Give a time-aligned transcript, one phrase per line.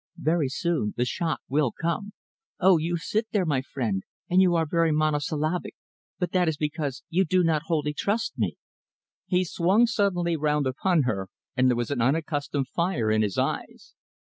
[0.17, 2.13] Very soon the shock will come.
[2.59, 2.79] Oh!
[2.79, 5.75] you sit there, my friend, and you are very monosyllabic,
[6.17, 8.57] but that is because you do not wholly trust me."
[9.27, 13.93] He swung suddenly round upon her and there was an unaccustomed fire in his eyes.